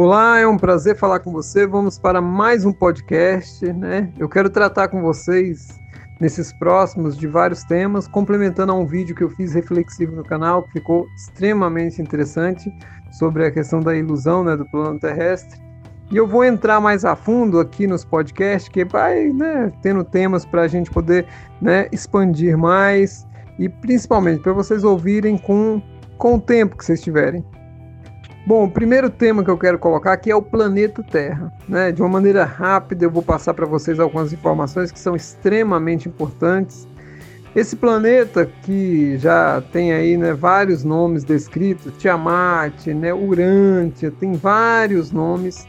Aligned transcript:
Olá, 0.00 0.38
é 0.38 0.46
um 0.46 0.56
prazer 0.56 0.94
falar 0.94 1.18
com 1.18 1.32
você. 1.32 1.66
Vamos 1.66 1.98
para 1.98 2.20
mais 2.20 2.64
um 2.64 2.72
podcast, 2.72 3.66
né? 3.72 4.12
Eu 4.16 4.28
quero 4.28 4.48
tratar 4.48 4.86
com 4.86 5.02
vocês 5.02 5.76
nesses 6.20 6.52
próximos 6.52 7.18
de 7.18 7.26
vários 7.26 7.64
temas, 7.64 8.06
complementando 8.06 8.70
a 8.70 8.76
um 8.76 8.86
vídeo 8.86 9.12
que 9.12 9.24
eu 9.24 9.30
fiz 9.30 9.54
reflexivo 9.54 10.14
no 10.14 10.22
canal, 10.22 10.62
que 10.62 10.74
ficou 10.74 11.04
extremamente 11.16 12.00
interessante 12.00 12.72
sobre 13.10 13.44
a 13.44 13.50
questão 13.50 13.80
da 13.80 13.92
ilusão, 13.96 14.44
né, 14.44 14.56
do 14.56 14.64
plano 14.66 15.00
terrestre. 15.00 15.60
E 16.12 16.16
eu 16.16 16.28
vou 16.28 16.44
entrar 16.44 16.80
mais 16.80 17.04
a 17.04 17.16
fundo 17.16 17.58
aqui 17.58 17.88
nos 17.88 18.04
podcasts, 18.04 18.68
que 18.68 18.84
vai, 18.84 19.32
né, 19.32 19.72
tendo 19.82 20.04
temas 20.04 20.46
para 20.46 20.62
a 20.62 20.68
gente 20.68 20.92
poder, 20.92 21.26
né, 21.60 21.88
expandir 21.90 22.56
mais 22.56 23.26
e 23.58 23.68
principalmente 23.68 24.44
para 24.44 24.52
vocês 24.52 24.84
ouvirem 24.84 25.36
com 25.36 25.82
com 26.18 26.34
o 26.34 26.40
tempo 26.40 26.76
que 26.76 26.84
vocês 26.84 27.00
tiverem. 27.00 27.44
Bom, 28.48 28.64
o 28.64 28.70
primeiro 28.70 29.10
tema 29.10 29.44
que 29.44 29.50
eu 29.50 29.58
quero 29.58 29.78
colocar 29.78 30.14
aqui 30.14 30.30
é 30.30 30.34
o 30.34 30.40
planeta 30.40 31.02
Terra. 31.02 31.52
Né? 31.68 31.92
De 31.92 32.00
uma 32.00 32.08
maneira 32.08 32.46
rápida, 32.46 33.04
eu 33.04 33.10
vou 33.10 33.22
passar 33.22 33.52
para 33.52 33.66
vocês 33.66 34.00
algumas 34.00 34.32
informações 34.32 34.90
que 34.90 34.98
são 34.98 35.14
extremamente 35.14 36.08
importantes. 36.08 36.88
Esse 37.54 37.76
planeta 37.76 38.50
que 38.62 39.18
já 39.18 39.62
tem 39.70 39.92
aí 39.92 40.16
né, 40.16 40.32
vários 40.32 40.82
nomes 40.82 41.24
descritos, 41.24 41.92
Tiamat, 41.98 42.86
né, 42.86 43.12
Urântia, 43.12 44.10
tem 44.10 44.32
vários 44.32 45.12
nomes. 45.12 45.66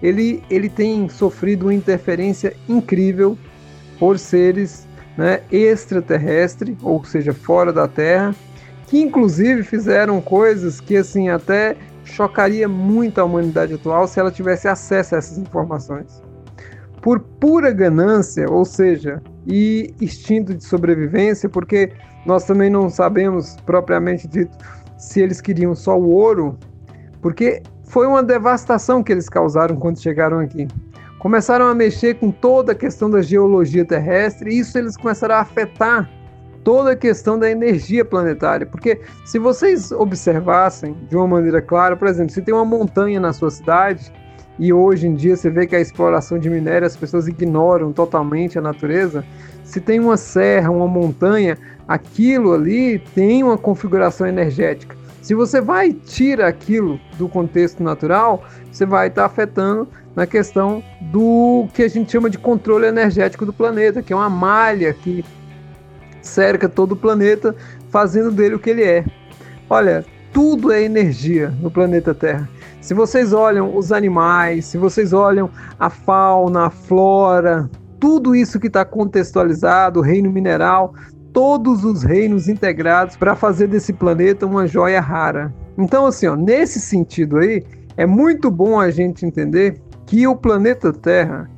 Ele, 0.00 0.40
ele 0.48 0.68
tem 0.68 1.08
sofrido 1.08 1.66
uma 1.66 1.74
interferência 1.74 2.54
incrível 2.68 3.36
por 3.98 4.20
seres 4.20 4.86
né, 5.18 5.40
extraterrestres, 5.50 6.76
ou 6.80 7.04
seja, 7.04 7.34
fora 7.34 7.72
da 7.72 7.88
Terra, 7.88 8.32
que 8.86 9.00
inclusive 9.00 9.64
fizeram 9.64 10.20
coisas 10.20 10.80
que 10.80 10.96
assim 10.96 11.28
até 11.28 11.76
chocaria 12.10 12.68
muito 12.68 13.20
a 13.20 13.24
humanidade 13.24 13.74
atual 13.74 14.06
se 14.06 14.20
ela 14.20 14.30
tivesse 14.30 14.68
acesso 14.68 15.14
a 15.14 15.18
essas 15.18 15.38
informações. 15.38 16.22
Por 17.00 17.20
pura 17.20 17.72
ganância, 17.72 18.46
ou 18.50 18.64
seja, 18.64 19.22
e 19.46 19.94
instinto 20.00 20.54
de 20.54 20.64
sobrevivência, 20.64 21.48
porque 21.48 21.92
nós 22.26 22.44
também 22.44 22.68
não 22.68 22.90
sabemos 22.90 23.56
propriamente 23.64 24.28
dito 24.28 24.56
se 24.98 25.20
eles 25.20 25.40
queriam 25.40 25.74
só 25.74 25.98
o 25.98 26.10
ouro, 26.10 26.58
porque 27.22 27.62
foi 27.84 28.06
uma 28.06 28.22
devastação 28.22 29.02
que 29.02 29.10
eles 29.10 29.28
causaram 29.28 29.76
quando 29.76 30.00
chegaram 30.00 30.38
aqui. 30.38 30.68
Começaram 31.18 31.66
a 31.66 31.74
mexer 31.74 32.14
com 32.14 32.30
toda 32.30 32.72
a 32.72 32.74
questão 32.74 33.10
da 33.10 33.22
geologia 33.22 33.84
terrestre, 33.84 34.50
e 34.50 34.58
isso 34.58 34.76
eles 34.76 34.96
começaram 34.96 35.34
a 35.36 35.40
afetar 35.40 36.08
toda 36.64 36.92
a 36.92 36.96
questão 36.96 37.38
da 37.38 37.50
energia 37.50 38.04
planetária. 38.04 38.66
Porque 38.66 39.00
se 39.24 39.38
vocês 39.38 39.92
observassem 39.92 40.96
de 41.08 41.16
uma 41.16 41.26
maneira 41.26 41.60
clara, 41.60 41.96
por 41.96 42.08
exemplo, 42.08 42.32
se 42.32 42.42
tem 42.42 42.54
uma 42.54 42.64
montanha 42.64 43.20
na 43.20 43.32
sua 43.32 43.50
cidade 43.50 44.12
e 44.58 44.72
hoje 44.72 45.06
em 45.06 45.14
dia 45.14 45.36
você 45.36 45.48
vê 45.48 45.66
que 45.66 45.74
a 45.74 45.80
exploração 45.80 46.38
de 46.38 46.50
minério 46.50 46.86
as 46.86 46.96
pessoas 46.96 47.26
ignoram 47.26 47.92
totalmente 47.92 48.58
a 48.58 48.62
natureza, 48.62 49.24
se 49.64 49.80
tem 49.80 49.98
uma 49.98 50.16
serra, 50.16 50.70
uma 50.70 50.86
montanha, 50.86 51.56
aquilo 51.88 52.52
ali 52.52 52.98
tem 53.14 53.42
uma 53.42 53.56
configuração 53.56 54.26
energética. 54.26 54.94
Se 55.22 55.34
você 55.34 55.60
vai 55.60 55.88
e 55.88 55.92
tira 55.94 56.48
aquilo 56.48 56.98
do 57.16 57.28
contexto 57.28 57.82
natural, 57.82 58.44
você 58.70 58.84
vai 58.84 59.08
estar 59.08 59.26
afetando 59.26 59.86
na 60.14 60.26
questão 60.26 60.82
do 61.00 61.68
que 61.72 61.82
a 61.82 61.88
gente 61.88 62.10
chama 62.10 62.28
de 62.28 62.38
controle 62.38 62.86
energético 62.86 63.46
do 63.46 63.52
planeta, 63.52 64.02
que 64.02 64.12
é 64.12 64.16
uma 64.16 64.30
malha 64.30 64.92
que 64.92 65.24
cerca 66.22 66.68
todo 66.68 66.92
o 66.92 66.96
planeta, 66.96 67.54
fazendo 67.88 68.30
dele 68.30 68.54
o 68.54 68.58
que 68.58 68.70
ele 68.70 68.82
é. 68.82 69.04
Olha, 69.68 70.04
tudo 70.32 70.72
é 70.72 70.82
energia 70.82 71.52
no 71.60 71.70
planeta 71.70 72.14
Terra. 72.14 72.48
Se 72.80 72.94
vocês 72.94 73.32
olham 73.32 73.76
os 73.76 73.92
animais, 73.92 74.64
se 74.66 74.78
vocês 74.78 75.12
olham 75.12 75.50
a 75.78 75.90
fauna, 75.90 76.66
a 76.66 76.70
flora, 76.70 77.68
tudo 77.98 78.34
isso 78.34 78.58
que 78.58 78.68
está 78.68 78.84
contextualizado, 78.84 80.00
o 80.00 80.02
reino 80.02 80.30
mineral, 80.30 80.94
todos 81.32 81.84
os 81.84 82.02
reinos 82.02 82.48
integrados 82.48 83.16
para 83.16 83.36
fazer 83.36 83.68
desse 83.68 83.92
planeta 83.92 84.46
uma 84.46 84.66
joia 84.66 85.00
rara. 85.00 85.52
Então, 85.76 86.06
assim, 86.06 86.26
ó, 86.26 86.34
nesse 86.34 86.80
sentido 86.80 87.38
aí, 87.38 87.64
é 87.96 88.06
muito 88.06 88.50
bom 88.50 88.80
a 88.80 88.90
gente 88.90 89.26
entender 89.26 89.80
que 90.06 90.26
o 90.26 90.34
planeta 90.34 90.92
Terra, 90.92 91.48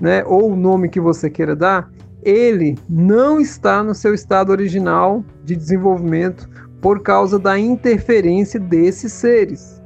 né, 0.00 0.24
ou 0.26 0.52
o 0.52 0.56
nome 0.56 0.88
que 0.88 1.00
você 1.00 1.30
queira 1.30 1.54
dar, 1.54 1.88
ele 2.22 2.78
não 2.88 3.40
está 3.40 3.82
no 3.82 3.94
seu 3.94 4.14
estado 4.14 4.50
original 4.50 5.24
de 5.44 5.56
desenvolvimento 5.56 6.48
por 6.80 7.00
causa 7.00 7.38
da 7.38 7.58
interferência 7.58 8.58
desses 8.58 9.12
seres. 9.12 9.82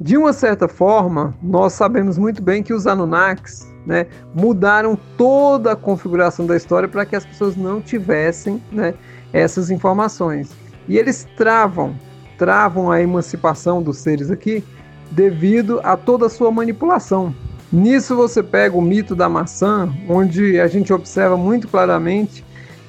De 0.00 0.16
uma 0.16 0.32
certa 0.32 0.66
forma, 0.66 1.34
nós 1.42 1.72
sabemos 1.74 2.18
muito 2.18 2.42
bem 2.42 2.62
que 2.62 2.74
os 2.74 2.86
Anunnakis 2.86 3.72
né, 3.86 4.06
mudaram 4.34 4.98
toda 5.16 5.72
a 5.72 5.76
configuração 5.76 6.46
da 6.46 6.56
história 6.56 6.88
para 6.88 7.06
que 7.06 7.16
as 7.16 7.24
pessoas 7.24 7.56
não 7.56 7.80
tivessem 7.80 8.62
né, 8.70 8.94
essas 9.32 9.70
informações. 9.70 10.50
E 10.88 10.98
eles 10.98 11.26
travam, 11.36 11.94
travam 12.36 12.90
a 12.90 13.00
emancipação 13.00 13.82
dos 13.82 13.98
seres 13.98 14.30
aqui 14.30 14.64
devido 15.10 15.80
a 15.84 15.96
toda 15.96 16.26
a 16.26 16.30
sua 16.30 16.50
manipulação. 16.50 17.34
Nisso 17.72 18.14
você 18.14 18.42
pega 18.42 18.76
o 18.76 18.82
mito 18.82 19.16
da 19.16 19.30
maçã, 19.30 19.90
onde 20.06 20.60
a 20.60 20.66
gente 20.66 20.92
observa 20.92 21.38
muito 21.38 21.66
claramente 21.66 22.44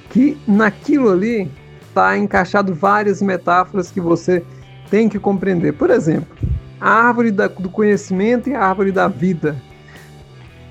que 0.09 0.38
naquilo 0.45 1.09
ali 1.09 1.49
está 1.88 2.17
encaixado 2.17 2.73
várias 2.73 3.21
metáforas 3.21 3.89
que 3.89 4.01
você 4.01 4.44
tem 4.89 5.07
que 5.07 5.17
compreender. 5.17 5.71
Por 5.73 5.89
exemplo, 5.89 6.35
a 6.81 6.89
árvore 6.89 7.31
do 7.31 7.69
conhecimento 7.69 8.49
e 8.49 8.55
a 8.55 8.61
árvore 8.61 8.91
da 8.91 9.07
vida. 9.07 9.55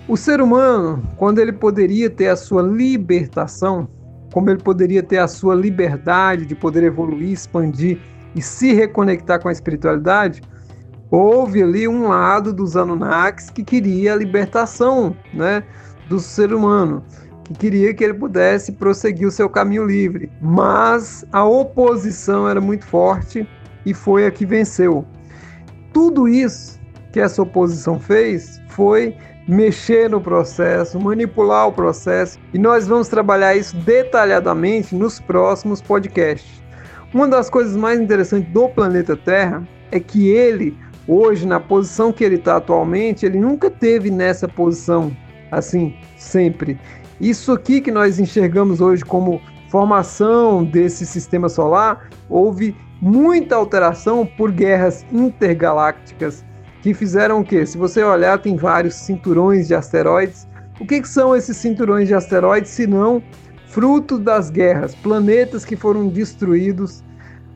O 0.06 0.16
ser 0.16 0.42
humano, 0.42 1.02
quando 1.16 1.38
ele 1.38 1.52
poderia 1.52 2.10
ter 2.10 2.28
a 2.28 2.36
sua 2.36 2.60
libertação, 2.60 3.88
como 4.30 4.50
ele 4.50 4.60
poderia 4.60 5.02
ter 5.02 5.18
a 5.18 5.28
sua 5.28 5.54
liberdade 5.54 6.44
de 6.44 6.54
poder 6.54 6.82
evoluir, 6.82 7.32
expandir 7.32 7.98
e 8.34 8.42
se 8.42 8.74
reconectar 8.74 9.40
com 9.40 9.48
a 9.48 9.52
espiritualidade, 9.52 10.42
houve 11.12 11.62
ali 11.62 11.86
um 11.86 12.08
lado 12.08 12.54
dos 12.54 12.74
Anunnakis 12.74 13.50
que 13.50 13.62
queria 13.62 14.14
a 14.14 14.16
libertação 14.16 15.14
né, 15.34 15.62
do 16.08 16.18
ser 16.18 16.54
humano, 16.54 17.04
que 17.44 17.52
queria 17.52 17.92
que 17.92 18.02
ele 18.02 18.14
pudesse 18.14 18.72
prosseguir 18.72 19.28
o 19.28 19.30
seu 19.30 19.48
caminho 19.50 19.84
livre. 19.84 20.32
Mas 20.40 21.22
a 21.30 21.44
oposição 21.44 22.48
era 22.48 22.62
muito 22.62 22.86
forte 22.86 23.46
e 23.84 23.92
foi 23.92 24.26
a 24.26 24.30
que 24.30 24.46
venceu. 24.46 25.04
Tudo 25.92 26.26
isso 26.26 26.80
que 27.12 27.20
essa 27.20 27.42
oposição 27.42 28.00
fez 28.00 28.58
foi 28.68 29.14
mexer 29.46 30.08
no 30.08 30.20
processo, 30.20 30.98
manipular 30.98 31.68
o 31.68 31.72
processo, 31.72 32.38
e 32.54 32.58
nós 32.58 32.86
vamos 32.86 33.08
trabalhar 33.08 33.54
isso 33.54 33.76
detalhadamente 33.76 34.94
nos 34.94 35.20
próximos 35.20 35.82
podcasts. 35.82 36.62
Uma 37.12 37.28
das 37.28 37.50
coisas 37.50 37.76
mais 37.76 38.00
interessantes 38.00 38.50
do 38.50 38.66
planeta 38.70 39.14
Terra 39.14 39.62
é 39.90 40.00
que 40.00 40.30
ele 40.30 40.74
hoje, 41.06 41.46
na 41.46 41.60
posição 41.60 42.12
que 42.12 42.24
ele 42.24 42.36
está 42.36 42.56
atualmente, 42.56 43.26
ele 43.26 43.38
nunca 43.38 43.70
teve 43.70 44.10
nessa 44.10 44.48
posição, 44.48 45.16
assim, 45.50 45.94
sempre. 46.16 46.78
Isso 47.20 47.52
aqui 47.52 47.80
que 47.80 47.90
nós 47.90 48.18
enxergamos 48.18 48.80
hoje 48.80 49.04
como 49.04 49.40
formação 49.68 50.64
desse 50.64 51.06
sistema 51.06 51.48
solar, 51.48 52.10
houve 52.28 52.76
muita 53.00 53.56
alteração 53.56 54.26
por 54.26 54.52
guerras 54.52 55.04
intergalácticas 55.10 56.44
que 56.82 56.92
fizeram 56.92 57.40
o 57.40 57.44
quê? 57.44 57.64
Se 57.64 57.78
você 57.78 58.02
olhar, 58.02 58.38
tem 58.38 58.56
vários 58.56 58.94
cinturões 58.94 59.68
de 59.68 59.74
asteroides. 59.74 60.48
O 60.80 60.86
que, 60.86 61.00
que 61.00 61.08
são 61.08 61.34
esses 61.34 61.56
cinturões 61.56 62.08
de 62.08 62.14
asteroides, 62.14 62.70
se 62.70 62.86
não 62.86 63.22
fruto 63.68 64.18
das 64.18 64.50
guerras, 64.50 64.94
planetas 64.96 65.64
que 65.64 65.76
foram 65.76 66.08
destruídos, 66.08 67.02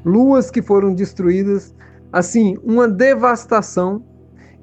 luas 0.05 0.51
que 0.51 0.63
foram 0.63 0.95
destruídas 0.95 1.75
assim, 2.17 2.57
uma 2.65 2.89
devastação 2.89 4.03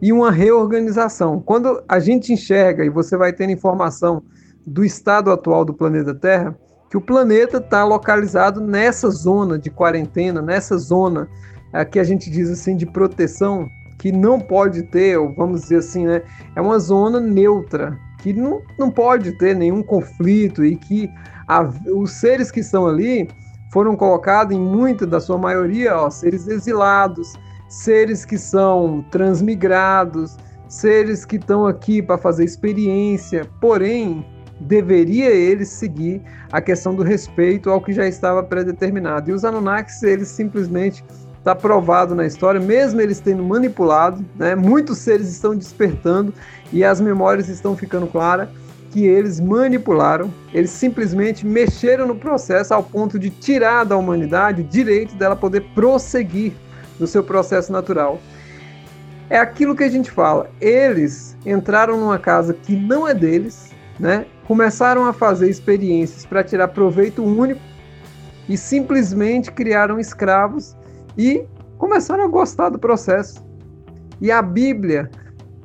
e 0.01 0.11
uma 0.11 0.31
reorganização. 0.31 1.39
Quando 1.39 1.83
a 1.87 1.99
gente 1.99 2.33
enxerga, 2.33 2.83
e 2.83 2.89
você 2.89 3.15
vai 3.15 3.31
ter 3.31 3.47
informação 3.47 4.23
do 4.65 4.83
estado 4.83 5.31
atual 5.31 5.63
do 5.63 5.71
planeta 5.71 6.15
Terra, 6.15 6.57
que 6.89 6.97
o 6.97 7.01
planeta 7.01 7.57
está 7.57 7.83
localizado 7.83 8.59
nessa 8.59 9.07
zona 9.11 9.59
de 9.59 9.69
quarentena, 9.69 10.41
nessa 10.41 10.79
zona 10.79 11.29
é, 11.71 11.85
que 11.85 11.99
a 11.99 12.03
gente 12.03 12.31
diz 12.31 12.49
assim 12.49 12.75
de 12.75 12.87
proteção, 12.87 13.69
que 13.99 14.11
não 14.11 14.39
pode 14.39 14.81
ter, 14.83 15.19
ou 15.19 15.31
vamos 15.35 15.61
dizer 15.61 15.77
assim, 15.77 16.07
né, 16.07 16.23
é 16.55 16.61
uma 16.61 16.79
zona 16.79 17.19
neutra, 17.19 17.95
que 18.17 18.33
não, 18.33 18.63
não 18.79 18.89
pode 18.89 19.37
ter 19.37 19.55
nenhum 19.55 19.83
conflito 19.83 20.65
e 20.65 20.75
que 20.75 21.07
a, 21.47 21.61
os 21.95 22.13
seres 22.13 22.49
que 22.49 22.61
estão 22.61 22.87
ali 22.87 23.27
foram 23.73 23.95
colocados 23.95 24.55
em 24.55 24.59
muita 24.59 25.07
da 25.07 25.19
sua 25.19 25.35
maioria, 25.35 25.97
ó, 25.97 26.07
seres 26.07 26.47
exilados, 26.47 27.33
seres 27.67 28.23
que 28.23 28.37
são 28.37 29.03
transmigrados, 29.09 30.37
seres 30.69 31.25
que 31.25 31.37
estão 31.37 31.65
aqui 31.65 31.99
para 31.99 32.19
fazer 32.19 32.43
experiência, 32.43 33.49
porém 33.59 34.23
deveria 34.59 35.31
eles 35.31 35.69
seguir 35.69 36.21
a 36.51 36.61
questão 36.61 36.93
do 36.93 37.01
respeito 37.01 37.71
ao 37.71 37.81
que 37.81 37.91
já 37.91 38.07
estava 38.07 38.43
predeterminado. 38.43 39.31
E 39.31 39.33
os 39.33 39.43
Anunnakis, 39.43 40.03
eles 40.03 40.27
simplesmente 40.27 41.03
está 41.39 41.55
provado 41.55 42.13
na 42.13 42.27
história, 42.27 42.61
mesmo 42.61 43.01
eles 43.01 43.19
tendo 43.19 43.43
manipulado, 43.43 44.23
né, 44.35 44.53
muitos 44.53 44.99
seres 44.99 45.29
estão 45.29 45.55
despertando 45.55 46.31
e 46.71 46.83
as 46.83 47.01
memórias 47.01 47.49
estão 47.49 47.75
ficando 47.75 48.05
claras 48.05 48.49
que 48.93 49.07
eles 49.07 49.39
manipularam, 49.39 50.31
eles 50.53 50.69
simplesmente 50.69 51.47
mexeram 51.47 52.05
no 52.05 52.15
processo 52.15 52.75
ao 52.75 52.83
ponto 52.83 53.17
de 53.17 53.31
tirar 53.31 53.83
da 53.83 53.97
humanidade 53.97 54.61
o 54.61 54.63
direito 54.63 55.15
dela 55.15 55.35
poder 55.35 55.61
prosseguir 55.73 56.53
no 56.99 57.07
seu 57.07 57.23
processo 57.23 57.71
natural. 57.71 58.21
É 59.31 59.39
aquilo 59.39 59.75
que 59.75 59.83
a 59.83 59.89
gente 59.89 60.11
fala. 60.11 60.47
Eles 60.61 61.35
entraram 61.43 61.99
numa 61.99 62.19
casa 62.19 62.53
que 62.53 62.75
não 62.75 63.07
é 63.07 63.15
deles, 63.15 63.71
né? 63.99 64.27
Começaram 64.45 65.05
a 65.05 65.11
fazer 65.11 65.49
experiências 65.49 66.23
para 66.23 66.43
tirar 66.43 66.67
proveito 66.67 67.23
único 67.23 67.61
e 68.47 68.55
simplesmente 68.55 69.51
criaram 69.51 69.99
escravos 69.99 70.77
e 71.17 71.43
começaram 71.79 72.25
a 72.25 72.27
gostar 72.27 72.69
do 72.69 72.77
processo. 72.77 73.43
E 74.21 74.29
a 74.29 74.39
Bíblia 74.39 75.09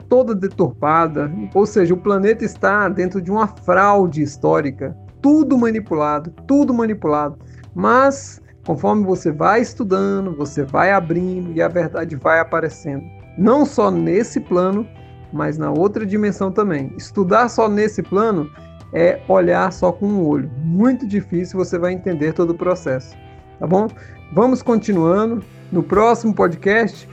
toda 0.08 0.34
deturpada, 0.34 1.30
ou 1.54 1.66
seja, 1.66 1.94
o 1.94 1.98
planeta 1.98 2.44
está 2.44 2.88
dentro 2.88 3.20
de 3.20 3.30
uma 3.30 3.46
fraude 3.46 4.22
histórica, 4.22 4.96
tudo 5.20 5.58
manipulado, 5.58 6.30
tudo 6.46 6.72
manipulado. 6.72 7.38
Mas 7.74 8.40
conforme 8.66 9.04
você 9.04 9.30
vai 9.30 9.60
estudando, 9.60 10.34
você 10.34 10.64
vai 10.64 10.92
abrindo 10.92 11.52
e 11.52 11.62
a 11.62 11.68
verdade 11.68 12.16
vai 12.16 12.40
aparecendo. 12.40 13.04
Não 13.36 13.64
só 13.64 13.90
nesse 13.90 14.40
plano, 14.40 14.86
mas 15.32 15.58
na 15.58 15.70
outra 15.70 16.04
dimensão 16.04 16.50
também. 16.50 16.92
Estudar 16.96 17.48
só 17.48 17.68
nesse 17.68 18.02
plano 18.02 18.50
é 18.92 19.20
olhar 19.28 19.72
só 19.72 19.92
com 19.92 20.06
um 20.06 20.26
olho. 20.26 20.50
Muito 20.58 21.06
difícil, 21.06 21.58
você 21.58 21.78
vai 21.78 21.92
entender 21.92 22.32
todo 22.32 22.50
o 22.50 22.58
processo. 22.58 23.16
Tá 23.58 23.66
bom? 23.66 23.88
Vamos 24.32 24.62
continuando. 24.62 25.42
No 25.70 25.82
próximo 25.82 26.34
podcast 26.34 27.08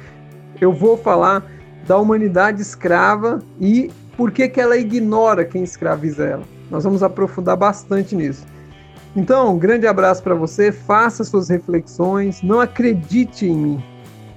eu 0.62 0.71
vou 0.71 0.98
falar 0.98 1.44
da 1.87 1.97
humanidade 1.97 2.61
escrava 2.61 3.39
e 3.59 3.91
por 4.17 4.31
que, 4.31 4.47
que 4.47 4.59
ela 4.59 4.77
ignora 4.77 5.45
quem 5.45 5.63
escraviza 5.63 6.25
ela. 6.25 6.43
Nós 6.69 6.83
vamos 6.83 7.03
aprofundar 7.03 7.55
bastante 7.57 8.15
nisso. 8.15 8.45
Então, 9.15 9.55
um 9.55 9.59
grande 9.59 9.87
abraço 9.87 10.21
para 10.21 10.35
você, 10.35 10.71
faça 10.71 11.23
suas 11.23 11.49
reflexões, 11.49 12.41
não 12.41 12.59
acredite 12.59 13.45
em 13.45 13.55
mim, 13.55 13.83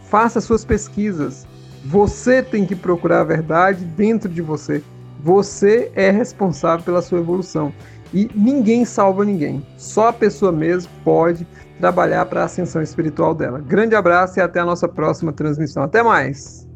faça 0.09 0.41
suas 0.41 0.65
pesquisas. 0.65 1.47
Você 1.85 2.43
tem 2.43 2.65
que 2.65 2.77
procurar 2.77 3.21
a 3.21 3.25
verdade 3.25 3.85
dentro 3.85 4.29
de 4.29 4.43
você. 4.43 4.83
Você 5.21 5.91
é 5.95 6.11
responsável 6.11 6.85
pela 6.85 7.03
sua 7.03 7.19
evolução. 7.19 7.73
E 8.13 8.31
ninguém 8.35 8.85
salva 8.85 9.25
ninguém. 9.25 9.67
Só 9.77 10.09
a 10.09 10.13
pessoa 10.13 10.53
mesmo 10.53 10.91
pode 11.05 11.47
trabalhar 11.81 12.25
para 12.27 12.43
a 12.43 12.45
ascensão 12.45 12.83
espiritual 12.83 13.35
dela. 13.35 13.59
Grande 13.59 13.95
abraço 13.95 14.39
e 14.39 14.43
até 14.43 14.61
a 14.61 14.65
nossa 14.65 14.89
próxima 14.89 15.33
transmissão. 15.33 15.83
Até 15.83 16.03
mais! 16.03 16.68